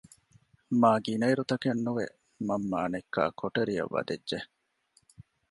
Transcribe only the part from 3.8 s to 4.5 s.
ވަދެއްޖެ